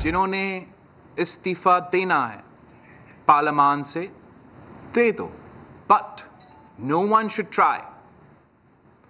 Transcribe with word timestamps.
جنہوں 0.00 0.26
نے 0.26 0.60
استعفیٰ 1.16 1.78
دینا 1.92 2.32
ہے، 2.32 2.40
پارلیمان 3.26 3.82
سے، 3.82 4.06
دے 4.94 5.10
دو۔ 5.10 5.28
But 5.86 6.20
no 6.78 7.00
one 7.08 7.28
should 7.28 7.54
try 7.54 7.80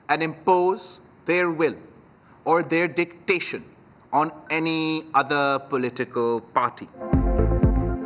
and 0.09 0.23
impose 0.23 1.01
their 1.29 1.45
will 1.45 1.75
or 2.43 2.63
their 2.63 2.87
dictation 2.87 3.59
on 4.11 4.29
any 4.49 5.01
other 5.13 5.57
political 5.71 6.37
party 6.53 6.87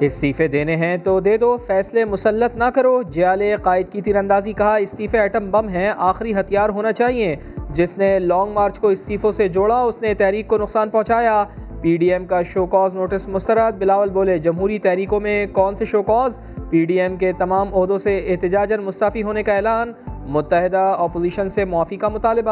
استعفے 0.00 0.48
دینے 0.48 0.76
ہیں 0.76 0.96
تو 0.96 1.20
دے 1.20 1.36
دو، 1.36 1.56
فیصلے 1.56 2.04
مسلط 2.04 2.56
نہ 2.56 2.64
کرو۔ 2.64 3.02
جیال 3.02 3.42
قائد 3.62 3.92
کی 3.92 4.02
تیر 4.02 4.16
اندازی 4.16 4.52
کہا، 4.52 4.74
استعفے 4.74 5.18
ایٹم 5.18 5.50
بم 5.50 5.68
ہیں، 5.68 5.92
آخری 5.96 6.34
ہتھیار 6.34 6.68
ہونا 6.68 6.92
چاہیے۔ 6.92 7.36
جس 7.70 7.98
نے 7.98 8.18
لانگ 8.18 8.52
مارچ 8.52 8.78
کو 8.78 8.88
استعفوں 8.88 9.32
سے 9.32 9.48
جوڑا، 9.48 9.80
اس 9.80 10.02
نے 10.02 10.14
تحریک 10.14 10.48
کو 10.48 10.56
نقصان 10.56 10.90
پہنچایا۔ 10.90 11.44
پی 11.84 11.96
ڈی 11.96 12.12
ایم 12.12 12.26
کا 12.26 12.42
شو 12.42 12.66
کاز 12.66 12.94
نوٹس 12.94 13.28
مسترد۔ 13.28 13.78
بلاول 13.78 14.08
بولے، 14.08 14.38
جمہوری 14.38 14.78
تحریکوں 14.78 15.20
میں 15.20 15.46
کون 15.46 15.74
سے 15.74 15.84
show 15.84 16.02
cause? 16.02 16.38
P 16.70 16.84
D 16.84 17.00
M 17.00 17.16
کے 17.16 17.32
تمام 17.32 17.74
عہدوں 17.74 17.98
سے 17.98 18.18
احتجاجن 18.18 18.82
مستعفی 18.82 19.22
ہونے 19.22 19.42
کا 19.42 19.54
اعلان۔ 19.54 19.92
متحدہ 20.08 20.96
اپوزیشن 20.98 21.48
سے 21.48 21.64
معافی 21.64 21.96
کا 21.96 22.08
مطالبہ۔ 22.08 22.50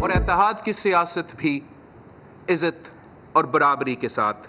اور 0.00 0.10
اتحاد 0.10 0.64
کی 0.64 0.72
سیاست 0.72 1.36
بھی 1.36 1.60
عزت 2.48 2.88
اور 3.32 3.44
برابری 3.44 3.94
کے 3.94 4.08
ساتھ 4.08 4.48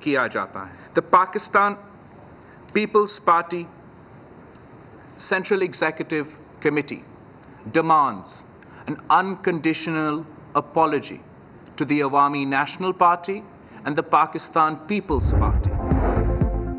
کیا 0.00 0.26
جاتا 0.26 0.60
ہے۔ 0.60 0.74
The 0.96 1.00
Pakistan 1.10 1.74
Peoples 2.72 3.24
Party 3.24 3.64
central 5.16 5.62
executive 5.62 6.16
committee 6.62 7.00
demands 7.66 8.44
unconditional 9.08 10.20
apology 10.58 11.16
to 11.76 11.84
the 11.84 12.00
Awami 12.02 12.44
National 12.46 12.92
Party 12.98 13.40
and 13.84 13.96
the 13.96 14.02
Pakistan 14.10 14.74
Peoples 14.86 15.34
Party 15.40 15.70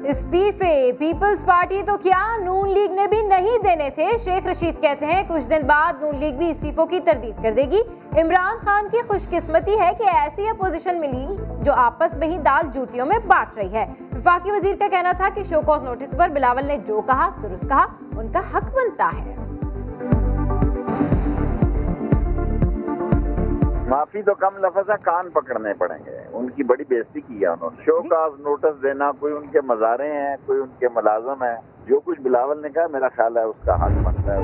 استعفے 0.09 0.91
Peoples 0.99 1.43
party 1.45 1.81
تو 1.87 1.95
کیا 1.97 2.21
نون 2.43 2.69
لیگ 2.69 2.91
نے 2.91 3.05
بھی 3.07 3.21
نہیں 3.23 3.63
دینے 3.63 3.89
تھے 3.95 4.07
شیخ 4.23 4.47
رشید 4.47 4.81
کہتے 4.81 5.05
ہیں 5.05 5.21
کچھ 5.27 5.49
دن 5.49 5.65
بعد 5.67 6.01
نون 6.01 6.15
لیگ 6.19 6.37
بھی 6.37 6.49
استعفوں 6.51 6.85
کی 6.85 6.99
تردید 7.05 7.43
کر 7.43 7.53
دے 7.55 7.63
گی 7.71 7.81
عمران 8.21 8.57
خان 8.65 8.87
کی 8.91 9.01
خوش 9.07 9.29
قسمتی 9.29 9.79
ہے 9.79 9.91
کہ 9.97 10.09
ایسی 10.11 10.47
اپوزیشن 10.49 10.99
ملی 10.99 11.25
جو 11.63 11.73
آپس 11.79 12.17
میں 12.17 12.27
ہی 12.27 12.37
دال 12.45 12.71
جوتیوں 12.73 13.05
میں 13.05 13.17
بانٹ 13.27 13.57
رہی 13.57 13.73
ہے 13.73 13.85
وفاقی 14.15 14.51
وزیر 14.51 14.75
کا 14.79 14.87
کہنا 14.87 15.11
تھا 15.17 15.29
کہ 15.35 15.43
شوکوز 15.49 15.83
نوٹس 15.83 16.17
پر 16.17 16.29
بلاول 16.29 16.65
نے 16.67 16.77
جو 16.87 17.01
کہا 17.07 17.29
درست 17.43 17.67
کہا 17.69 17.85
ان 18.17 18.31
کا 18.31 18.39
حق 18.53 18.73
بنتا 18.75 19.09
ہے 19.17 19.48
معافی 23.89 24.21
تو 24.21 24.33
کم 24.33 24.57
لفظ 24.57 24.89
ہے 24.89 24.95
کان 25.01 25.29
پکڑنے 25.29 25.73
پڑیں 25.73 26.05
گے۔ 26.05 26.17
ان 26.33 26.49
کی 26.49 26.63
بڑی 26.63 26.83
بےزتی 26.89 27.21
کی 27.21 27.41
ہے 27.41 27.47
انہوں 27.47 27.69
نے۔ 27.77 27.83
شو 27.85 28.01
کاز 28.01 28.31
نوٹس 28.39 28.83
دینا 28.83 29.11
کوئی 29.19 29.33
ان 29.37 29.43
کے 29.51 29.61
مزارے 29.61 30.11
ہیں 30.11 30.35
کوئی 30.45 30.59
ان 30.61 30.67
کے 30.79 30.87
ملازم 30.95 31.43
ہیں۔ 31.43 31.57
جو 31.85 31.99
کچھ 31.99 32.21
بلاول 32.21 32.61
نے 32.61 32.69
کہا 32.69 32.87
میرا 32.87 33.07
خیال 33.15 33.37
ہے 33.37 33.41
اس 33.41 33.65
کا 33.65 33.85
حق 33.85 33.91
بنتا 34.03 34.37
ہے۔ 34.37 34.43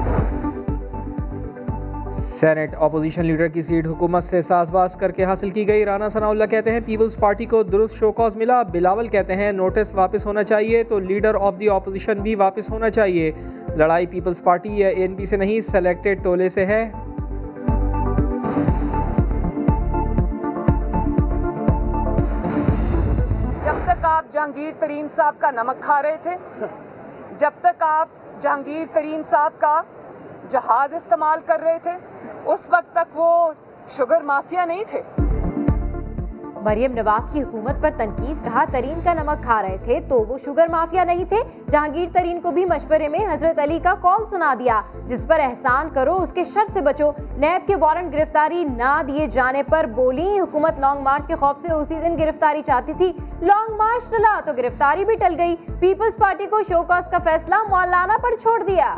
سینٹ 2.11 2.71
اپوزیشن 2.79 3.25
لیڈر 3.25 3.47
کی 3.47 3.61
سیٹ 3.61 3.87
حکومت 3.87 4.23
سے 4.23 4.41
ساز 4.41 4.71
باز 4.71 4.95
کر 4.95 5.11
کے 5.11 5.23
حاصل 5.23 5.49
کی 5.49 5.67
گئی۔ 5.67 5.85
رانا 5.85 6.09
ثناء 6.09 6.29
اللہ 6.29 6.43
کہتے 6.49 6.71
ہیں 6.71 6.79
پیپلز 6.85 7.19
پارٹی 7.19 7.45
کو 7.45 7.63
درست 7.63 7.95
شو 7.95 8.11
کاز 8.11 8.37
ملا۔ 8.37 8.63
بلاول 8.63 9.07
کہتے 9.07 9.33
ہیں 9.33 9.51
نوٹس 9.51 9.93
واپس 9.93 10.25
ہونا 10.25 10.43
چاہیے 10.43 10.83
تو 10.83 10.99
لیڈر 10.99 11.35
آف 11.39 11.59
دی 11.59 11.69
اپوزیشن 11.69 12.17
بھی 12.17 12.35
واپس 12.35 12.69
ہونا 12.69 12.89
چاہیے۔ 12.89 13.31
لڑائی 13.75 14.05
پیپلز 14.05 14.43
پارٹی 14.43 14.79
یا 14.79 14.87
این 14.87 15.15
پی 15.15 15.25
سے 15.25 15.37
نہیں 15.37 15.61
سلیکٹڈ 15.61 16.23
ٹولے 16.23 16.49
سے 16.49 16.65
ہے۔ 16.65 16.89
جہانگیر 24.45 24.71
ترین 24.79 25.07
صاحب 25.15 25.35
کا 25.39 25.51
نمک 25.51 25.81
کھا 25.81 26.01
رہے 26.01 26.17
تھے۔ 26.21 26.35
جب 27.37 27.51
تک 27.61 27.83
آپ 27.83 28.07
جہانگیر 28.39 28.83
ترین 28.93 29.21
صاحب 29.29 29.51
کا 29.59 29.81
جہاز 30.49 30.93
استعمال 30.93 31.39
کر 31.45 31.59
رہے 31.59 31.77
تھے، 31.83 31.91
اس 32.45 32.69
وقت 32.71 32.93
تک 32.93 33.17
وہ 33.19 33.51
شوگر 33.87 34.21
مافیا 34.21 34.65
نہیں 34.65 34.83
تھے۔ 34.89 35.01
مریم 36.65 36.93
نواز 36.93 37.29
کی 37.33 37.41
حکومت 37.43 37.81
پر 37.81 37.89
تنقید، 37.97 38.43
کہا 38.43 38.63
ترین 38.71 38.99
کا 39.03 39.13
نمک 39.13 39.43
کھا 39.43 39.61
رہے 39.61 39.77
تھے 39.83 39.99
تو 40.09 40.15
وہ 40.15 40.37
شوگر 40.45 40.67
مافیا 40.71 41.03
نہیں 41.03 41.25
تھے۔ 41.25 41.41
جہانگیر 41.71 42.07
ترین 42.13 42.39
کو 42.39 42.51
بھی 42.51 42.65
مشورے 42.65 43.07
میں 43.07 43.19
حضرت 43.33 43.59
علی 43.59 43.79
کا 43.83 43.93
کال 44.01 44.25
سنا 44.29 44.53
دیا، 44.59 44.81
جس 45.05 45.27
پر 45.27 45.39
احسان 45.39 45.89
کرو 45.93 46.15
اس 46.15 46.31
کے 46.31 46.43
شر 46.43 46.65
سے 46.73 46.81
بچو۔ 46.81 47.11
نیب 47.37 47.67
کے 47.67 47.75
وارنٹ 47.75 48.13
گرفتاری 48.13 48.63
نہ 48.63 49.01
دیے 49.07 49.27
جانے 49.27 49.63
پر 49.63 49.85
بولی، 49.95 50.39
حکومت 50.39 50.79
لانگ 50.79 51.01
مارچ 51.01 51.27
کے 51.27 51.35
خوف 51.35 51.61
سے 51.61 51.73
اسی 51.73 51.95
دن 51.95 52.17
گرفتاری 52.19 52.61
چاہتی 52.65 52.93
تھی۔ 52.93 53.13
لانگ 53.41 53.75
مارچ 53.75 54.09
ٹلا 54.09 54.39
تو 54.45 54.51
گرفتاری 54.57 55.05
بھی 55.05 55.15
ٹل 55.15 55.35
گئی۔ 55.37 55.55
پیپلز 55.79 56.17
پارٹی 56.17 56.45
کو 56.45 56.63
شوکاس 56.69 57.11
کا 57.11 57.17
فیصلہ 57.17 57.55
مولانا 57.69 58.17
پر 58.21 58.35
چھوڑ 58.41 58.61
دیا۔ 58.63 58.93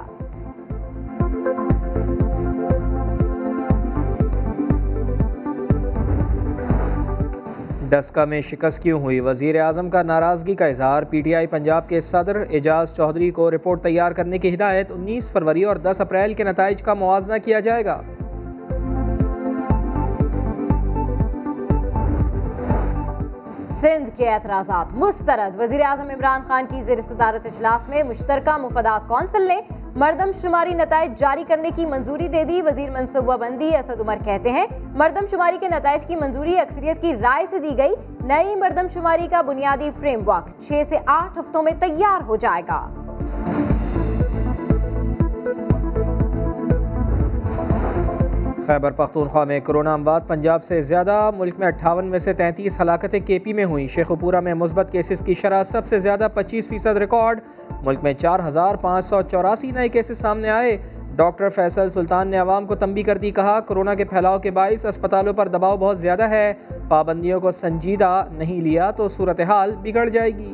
ڈسکا 7.90 8.26
میں 8.26 8.42
شکست 8.42 8.84
کیوں 8.84 9.00
ہوئی؟ 9.00 9.20
وزیر 9.20 9.62
اعظم 9.62 9.90
کا 9.90 10.04
ناراضگی 10.04 10.56
کا 10.56 10.66
اظہار، 10.66 11.04
پی 11.04 11.22
ٹی 11.22 11.36
آئی 11.36 11.48
پنجاب 11.48 11.90
کے 11.90 12.02
صدر 12.02 12.44
اعجاز 12.52 12.94
چودھری 12.94 13.32
کو 13.32 13.52
رپورٹ 13.52 13.84
تیار 13.84 14.12
کرنے 14.12 14.38
کی 14.38 14.54
ہدایت، 14.56 14.92
انیس 14.92 15.32
فروری 15.32 15.64
اور 15.64 15.76
دس 15.76 16.02
اپریل 16.02 16.34
کے 16.34 16.44
نتائج 16.44 16.84
کا 16.84 16.94
موازنہ 16.94 17.34
کیا 17.46 17.60
جائے 17.60 17.86
گا۔ 17.86 18.02
سندھ 23.82 24.10
کے 24.18 24.30
اعتراضات 24.30 24.94
مسترد۔ 24.94 25.60
وزیر 25.60 25.82
اعظم 25.82 26.10
عمران 26.10 26.42
خان 26.48 26.66
کی 26.70 26.84
زیر 26.84 27.00
صدارت 27.08 27.46
اجلاس 27.46 27.90
میں 27.90 28.04
مشترکہ 28.04 28.58
مفادات 28.58 29.08
کونسل 29.08 29.48
نے 29.48 29.60
مردم 30.00 30.32
شماری 30.42 30.74
نتائج 30.74 31.20
جاری 31.20 31.44
کرنے 31.48 31.70
کی 31.76 31.86
منظوری 31.86 32.28
دے 32.28 32.44
دی۔ 32.44 32.62
وزیر 32.62 32.90
منصوبہ 32.90 33.38
بندی 33.38 33.76
اسد 33.76 34.02
عمر 34.02 34.18
کہتے 34.26 34.52
ہیں، 34.52 34.66
مردم 34.96 35.26
شماری 35.32 35.58
کے 35.60 35.68
نتائج 35.68 36.06
کی 36.06 36.16
منظوری 36.16 36.60
اکثریت 36.60 37.02
کی 37.02 37.14
رائے 37.14 37.46
سے 37.50 37.60
دی 37.60 37.78
گئی۔ 37.78 37.96
نئی 38.24 38.56
مردم 38.56 38.88
شماری 38.94 39.28
کا 39.28 39.42
بنیادی 39.42 39.90
فریم 40.00 40.20
ورک 40.28 40.62
چھ 40.62 40.82
سے 40.90 40.98
آٹھ 41.06 41.40
ہفتوں 41.40 41.64
میں 41.64 41.72
تیار 41.80 42.22
ہو 42.28 42.36
جائے 42.36 42.62
گا۔ 42.68 43.07
خیبر 48.68 48.92
پختونخوا 48.92 49.44
میں 49.44 49.60
کرونا 49.60 49.94
اموات 49.94 50.28
پنجاب 50.28 50.64
سے 50.64 50.82
زیادہ، 50.82 51.32
ملک 51.38 51.54
میں 51.58 51.68
اٹھاون 51.68 52.06
میں 52.06 52.20
سے 52.20 52.34
تینتیس 52.34 52.82
ہلاکتیں 52.82 53.20
کے 53.20 53.40
پی 53.40 53.54
میں 53.54 53.66
ہوئیں۔ 53.66 53.88
شیخ 53.88 54.12
پورہ 54.20 54.40
میں 54.40 54.54
مثبت 54.54 54.90
کیسز 54.92 55.26
کی 55.26 55.34
شرح 55.34 55.64
سب 55.64 55.86
سے 55.86 56.00
زیادہ 56.00 56.28
پچیس 56.34 56.70
فیصد 56.70 56.98
ریکارڈ۔ 56.98 57.40
ملک 57.84 58.00
میں 58.04 58.14
چار 58.14 58.40
ہزار 58.48 58.76
پانچ 58.76 59.06
سو 59.06 59.22
چوراسی 59.22 59.72
نئے 59.76 59.90
کیسز 59.90 60.18
سامنے 60.18 60.50
آئے۔ 60.50 60.78
ڈاکٹر 61.16 61.50
فیصل 61.50 61.90
سلطان 61.90 62.28
نے 62.28 62.38
عوام 62.38 62.66
کو 62.66 62.76
تنبی 62.76 63.04
کر 63.04 63.18
دی 63.18 63.32
کہا، 63.32 63.60
کرونا 63.60 63.94
کے 63.94 64.04
پھیلاؤ 64.04 64.40
کے 64.40 64.52
باعث 64.52 64.86
اسپتالوں 64.86 65.34
پر 65.34 65.48
دباؤ 65.48 65.78
بہت 65.78 66.00
زیادہ 66.00 66.30
ہے۔ 66.30 66.54
پابندیوں 66.88 67.40
کو 67.40 67.52
سنجیدہ 67.52 68.26
نہیں 68.32 68.62
لیا 68.62 68.92
تو 68.92 69.08
صورتحال 69.08 69.72
بگڑ 69.82 70.10
جائے 70.10 70.32
گی۔ 70.32 70.54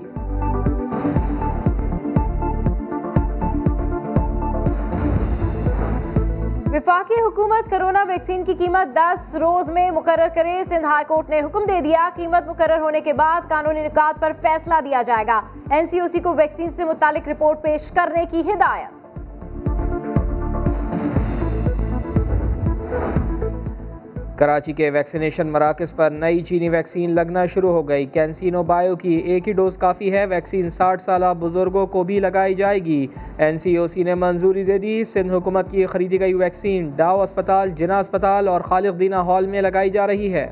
وفاقی 6.73 7.22
حکومت 7.22 7.69
کرونا 7.69 8.03
ویکسین 8.07 8.44
کی 8.44 8.53
قیمت 8.53 8.95
دس 8.95 9.35
روز 9.35 9.69
میں 9.69 9.91
مقرر 9.91 10.28
کرے، 10.35 10.63
سندھ 10.69 10.85
ہائی 10.85 11.06
کورٹ 11.07 11.29
نے 11.29 11.41
حکم 11.41 11.66
دے 11.67 11.81
دیا، 11.81 12.09
قیمت 12.16 12.47
مقرر 12.47 12.79
ہونے 12.79 13.01
کے 13.01 13.13
بعد 13.13 13.50
قانونی 13.50 13.84
نکات 13.84 14.22
پر 14.22 14.31
فیصلہ 14.41 14.73
دیا 14.85 15.01
جائے 15.01 15.28
گا۔ 15.28 15.41
این 15.69 15.88
سی 15.88 16.00
او 16.00 16.07
سی 16.07 16.19
کو 16.19 16.34
ویکسین 16.34 16.72
سے 16.72 16.84
متعلق 16.84 17.28
رپورٹ 17.28 17.61
پیش 17.61 17.91
کرنے 17.91 18.25
کی 18.31 18.41
ہدایت۔ 18.53 19.03
کراچی 24.43 24.73
کے 24.73 24.90
ویکسینیشن 24.90 25.47
مراکز 25.47 25.95
پر 25.95 26.11
نئی 26.11 26.41
چینی 26.41 26.69
ویکسین 26.69 27.11
لگنا 27.11 27.45
شروع 27.45 27.72
ہو 27.72 27.87
گئی۔ 27.90 28.05
کینسینو 28.05 28.63
بایو 28.63 28.95
کی 28.95 29.16
ایک 29.16 29.47
ہی 29.47 29.53
ڈوز 29.53 29.78
کافی 29.78 30.11
ہے۔ 30.11 30.25
ویکسین 30.25 30.69
ساٹھ 30.69 31.01
سالہ 31.01 31.25
بزرگوں 31.40 31.87
کو 31.87 32.03
بھی 32.03 32.19
لگائی 32.19 32.53
جائے 32.53 32.79
گی۔ 32.79 33.07
این 33.37 33.57
سی 33.57 33.78
او 33.78 33.87
سی 33.87 34.03
نے 34.03 34.16
منظوری 34.16 34.63
دے 34.63 34.78
دی۔ 34.78 35.03
سندھ 35.03 35.34
حکومت 35.34 35.72
کی 35.72 35.85
خریدی 35.85 36.19
گئی 36.19 36.34
ویکسین۔ 36.34 36.91
ڈاؤ 36.95 37.22
اسپتال 37.22 37.72
جنا 37.72 37.99
اسپتال 37.99 38.47
اور 38.47 38.61
خالق 38.61 38.99
دینہ 38.99 39.16
ہال 39.16 39.45
میں 39.45 39.61
لگائی 39.61 39.90
جا 39.90 40.07
رہی 40.07 40.34
ہے۔ 40.34 40.51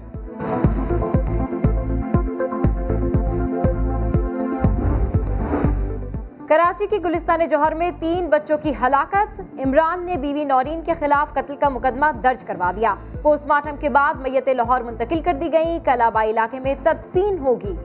کراچی 6.51 6.85
کی 6.87 6.97
گلستان 7.03 7.41
جوہر 7.49 7.73
میں 7.73 7.89
تین 7.99 8.25
بچوں 8.29 8.57
کی 8.63 8.71
ہلاکت، 8.81 9.39
عمران 9.65 10.05
نے 10.05 10.17
بیوی 10.17 10.43
نورین 10.43 10.81
کے 10.85 10.93
خلاف 10.99 11.33
قتل 11.33 11.55
کا 11.59 11.69
مقدمہ 11.69 12.05
درج 12.23 12.43
کروا 12.43 12.71
دیا۔ 12.75 12.93
پوسٹ 13.21 13.47
مارٹم 13.47 13.75
کے 13.79 13.89
بعد 13.89 14.19
میت 14.21 14.49
لاہور 14.49 14.81
منتقل 14.81 15.21
کر 15.21 15.33
دی 15.33 15.51
گئی 15.53 15.79
کلابا 15.85 16.23
علاقے 16.23 16.59
میں 16.59 16.75
تدفین 16.83 17.37
ہوگی۔ 17.37 17.75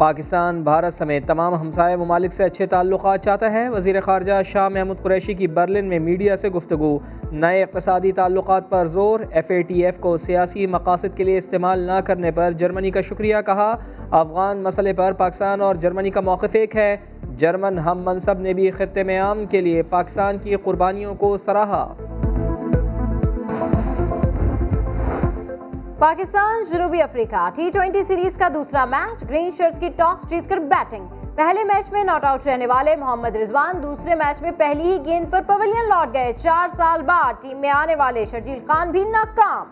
پاکستان، 0.00 0.62
بھارت 0.62 0.94
سمیت 0.94 1.26
تمام 1.26 1.60
ہمسائے 1.60 1.96
ممالک 1.96 2.32
سے 2.32 2.44
اچھے 2.44 2.66
تعلقات 2.66 3.24
چاہتا 3.24 3.52
ہے 3.52 3.68
وزیر 3.68 4.00
خارجہ 4.00 4.32
شاہ 4.46 4.68
محمود 4.68 5.02
قریشی 5.02 5.34
کی 5.34 5.46
برلن 5.46 5.84
میں 5.84 5.98
میڈیا 5.98 6.36
سے 6.36 6.48
گفتگو۔ 6.48 6.98
نئے 7.32 7.62
اقتصادی 7.62 8.12
تعلقات 8.12 8.70
پر 8.70 8.86
زور۔ 8.86 9.20
ایف 9.30 9.50
اے 9.50 9.62
ٹی 9.62 9.84
ایف 9.84 9.98
کو 9.98 10.16
سیاسی 10.16 10.66
مقاصد 10.66 11.16
کے 11.16 11.24
لیے 11.24 11.38
استعمال 11.38 11.78
نہ 11.78 12.00
کرنے 12.04 12.30
پر 12.30 12.52
جرمنی 12.52 12.90
کا 12.90 13.00
شکریہ 13.00 13.36
کہا۔ 13.46 13.76
افغان 14.10 14.58
مسئلے 14.58 14.92
پر 14.92 15.12
پاکستان 15.12 15.60
اور 15.60 15.74
جرمنی 15.74 16.10
کا 16.10 16.20
موقف 16.20 16.50
ایک 16.52 16.76
ہے۔ 16.76 16.96
جرمن 17.36 17.78
ہم 17.78 18.02
منصب 18.04 18.40
نے 18.40 18.52
بھی 18.52 18.70
خطے 18.70 19.02
میں 19.02 19.20
عام 19.20 19.44
کے 19.50 19.60
لیے 19.60 19.82
پاکستان 19.82 20.38
کی 20.38 20.56
قربانیوں 20.56 21.14
کو 21.14 21.36
سراہا۔ 21.36 21.94
پاکستان، 26.00 26.62
جنوبی 26.64 27.02
افریقہ۔ 27.02 27.48
ٹی 27.54 27.70
ٹوئنٹی 27.70 28.02
سیریز 28.04 28.36
کا 28.36 28.48
دوسرا 28.54 28.84
میچ 28.84 29.28
گرین 29.28 29.50
شرٹس 29.56 29.78
کی 29.78 29.88
ٹاس 29.96 30.30
جیت 30.30 30.48
کر 30.48 30.56
بیٹنگ 30.56 31.06
پہلے 31.34 31.64
میچ 31.64 31.92
میں 31.92 32.04
ناٹ 32.04 32.24
آؤٹ 32.24 32.46
رہنے 32.46 32.66
والے 32.66 32.96
محمد 32.96 33.36
رضوان، 33.36 33.82
دوسرے 33.82 34.14
میچ 34.14 34.42
میں 34.42 34.50
پہلی 34.58 34.82
ہی 34.82 35.04
گیند 35.04 35.30
پر 35.30 35.40
پویلین 35.46 35.88
لوٹ 35.88 36.14
گئے۔ 36.14 36.32
چار 36.42 36.68
سال 36.68 37.02
بعد 37.02 37.42
ٹیم 37.42 37.60
میں 37.60 37.70
آنے 37.70 37.94
والے 37.94 38.24
شرجیل 38.24 38.58
خان 38.66 38.90
بھی 38.90 39.04
ناکام۔ 39.04 39.66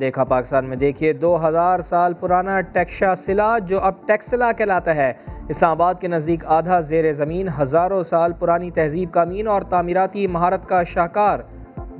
دیکھا 0.00 0.24
پاکستان 0.24 0.64
میں 0.64 0.76
دیکھیے، 0.76 1.12
دو 1.12 1.48
ہزار 1.48 1.80
سال 1.80 2.14
پرانا 2.14 2.60
ٹیکشا 2.60 3.14
سلا 3.14 3.58
جو 3.58 3.80
اب 3.80 3.94
ٹیکسلا 4.06 4.52
کہلاتا 4.52 4.94
ہے۔ 4.94 5.12
اسلام 5.48 5.70
آباد 5.70 5.94
کے 6.00 6.08
نزدیک 6.08 6.46
آدھا 6.46 6.80
زیر 6.80 7.12
زمین 7.12 7.48
ہزاروں 7.60 8.02
سال 8.02 8.32
پرانی 8.32 8.70
تہذیب 8.70 9.12
کا 9.12 9.24
مین 9.24 9.48
اور 9.48 9.62
تعمیراتی 9.62 10.26
مہارت 10.26 10.68
کا 10.68 10.82
شاہکار۔ 10.82 11.38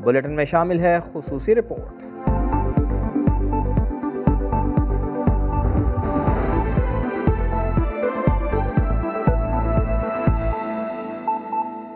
بلیٹن 0.05 0.33
میں 0.33 0.45
شامل 0.45 0.79
ہے 0.79 0.99
خصوصی 1.13 1.55
رپورٹ۔ 1.55 2.06